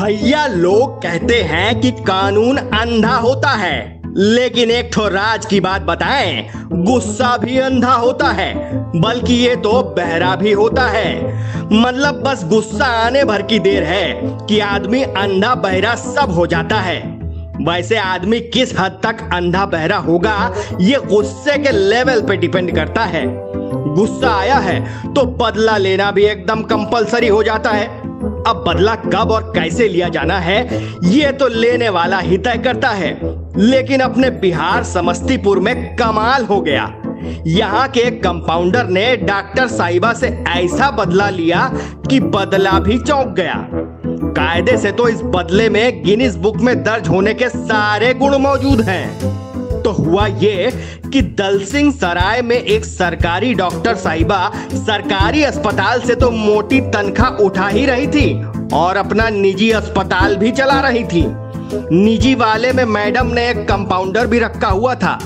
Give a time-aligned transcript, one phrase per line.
[0.00, 5.82] भैया लोग कहते हैं कि कानून अंधा होता है। लेकिन एक ठो राज की बात
[5.82, 8.54] बताएँ, गुस्सा भी अंधा होता है,
[9.00, 11.12] बल्कि ये तो बहरा भी होता है।
[11.72, 14.12] मतलब बस गुस्सा आने भर की देर है
[14.46, 16.98] कि आदमी अंधा बहरा सब हो जाता है।
[17.62, 23.04] वैसे आदमी किस हद तक अंधा बहरा होगा, ये गुस्से के लेवल पे डिपेंड करता
[23.04, 23.26] है।
[23.94, 24.80] गुस्सा आया है
[25.14, 30.08] तो बदला लेना भी एकदम कंपलसरी हो जाता है। अब बदला कब और कैसे लिया
[30.08, 30.62] जाना है,
[31.04, 33.10] ये तो लेने वाला ही तय करता है।
[33.58, 36.92] लेकिन अपने बिहार समस्तीपुर में कमाल हो गया।
[37.46, 41.70] यहाँ के कंपाउंडर ने डॉक्टर साहिबा से ऐसा बदला लिया
[42.10, 43.66] कि बदला भी चौंक गया।
[44.32, 48.80] कायदे से तो इस बदले में गिनीज बुक में दर्ज होने के सारे गुण मौजूद
[48.80, 49.39] हैं।
[49.82, 50.70] तो हुआ ये
[51.12, 57.42] कि दल सिंह सराय में एक सरकारी डॉक्टर साहिबा सरकारी अस्पताल से तो मोटी तनख्वाह
[57.44, 58.42] उठा ही रही थी
[58.74, 61.24] और अपना निजी अस्पताल भी चला रही थी।
[61.92, 65.18] निजी वाले में मैडम ने एक कंपाउंडर भी रखा हुआ था।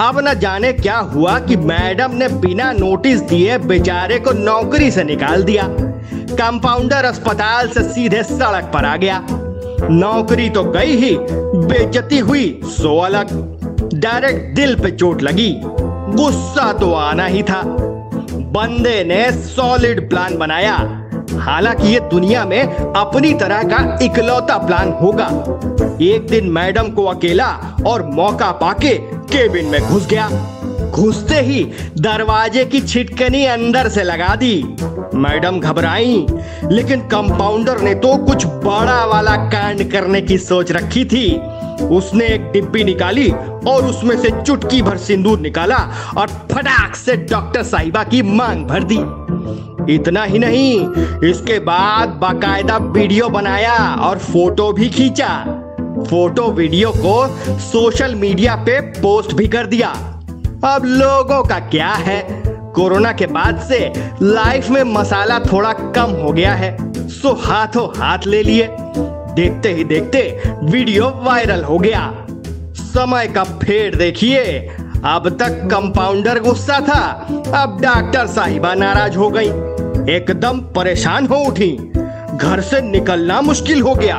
[0.00, 5.04] अब न जाने क्या हुआ कि मैडम ने बिना नोटिस दिए बेचारे को नौकरी से
[5.04, 9.22] निकाल दिया। कंपाउंडर अस्पताल से सीधे सड़क पर आ गया।
[9.90, 13.57] नौकरी तो गई ही, बेचती हुई, सो अलग।
[13.94, 17.62] डायरेक्ट दिल पे चोट लगी। गुस्सा तो आना ही था।
[18.52, 20.74] बंदे ने सॉलिड प्लान बनाया।
[21.34, 22.62] हालाँकि ये दुनिया में
[22.96, 25.26] अपनी तरह का इकलौता प्लान होगा।
[26.02, 28.94] एक दिन मैडम को अकेला और मौका पाके
[29.32, 30.28] केबिन में घुस गया।
[30.90, 31.64] घुसते ही
[31.98, 34.76] दरवाजे की छिटकनी अंदर से लगा दी।
[35.14, 36.26] मैडम घबराई,
[36.64, 41.40] लेकिन कंपाउंडर ने तो कुछ बड़ा वाला कांड करने की सोच रखी थी।
[41.80, 43.30] उसने एक डिब्बी निकाली
[43.68, 45.76] और उसमें से चुटकी भर सिंदूर निकाला
[46.18, 48.98] और फटाक से डॉक्टर साहिबा की मांग भर दी।
[49.94, 50.72] इतना ही नहीं,
[51.28, 55.28] इसके बाद बाकायदा वीडियो बनाया और फ़ोटो भी खींचा।
[56.00, 59.88] फ़ोटो वीडियो को सोशल मीडिया पे पोस्ट भी कर दिया।
[60.64, 62.20] अब लोगों का क्या है?
[62.74, 63.78] कोरोना के बाद से
[64.22, 66.76] लाइफ में मसाला थोड़ा कम हो गया है,
[67.10, 68.68] सो हाथों हाथ ले लिए।
[69.38, 70.20] देखते ही देखते
[70.62, 72.26] वीडियो वायरल हो गया।
[72.78, 74.42] समय का फेर देखिए।
[75.04, 77.02] अब तक कंपाउंडर गुस्सा था।
[77.62, 79.48] अब डॉक्टर साहिबा नाराज़ हो गई।
[80.14, 81.70] एकदम परेशान हो उठी।
[82.34, 84.16] घर से निकलना मुश्किल हो गया।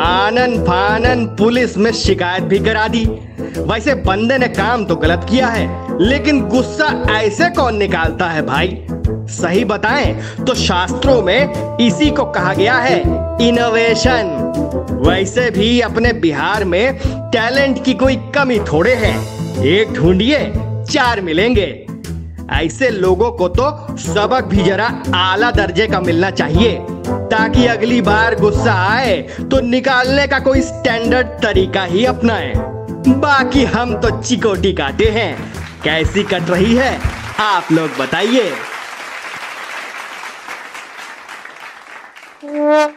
[0.00, 3.04] आनन फानन पुलिस में शिकायत भी करा दी।
[3.58, 8.68] वैसे बंदे ने काम तो गलत किया है, लेकिन गुस्सा ऐसे कौन निकालता है भाई?
[9.10, 10.14] सही बताएँ
[10.46, 13.00] तो शास्त्रों में इसी को कहा गया है
[13.48, 14.34] इनोवेशन
[15.02, 16.98] वैसे भी अपने बिहार में
[17.32, 19.12] टैलेंट की कोई कमी थोड़े है।
[19.66, 20.38] एक ढूंढिए,
[20.90, 21.86] चार मिलेंगे।
[22.52, 26.78] ऐसे लोगों को तो सबक भी जरा आला दर्जे का मिलना चाहिए,
[27.30, 32.52] ताकि अगली बार गुस्सा आए तो निकालने का कोई स्टैंडर्ड तरीका ही अपनाए।
[33.08, 35.34] बाकी हम तो चिकोटी काटे हैं।
[35.84, 36.98] कैसी कट रही है,
[37.40, 38.50] आप लोग बताइए।
[42.42, 42.94] Yeah.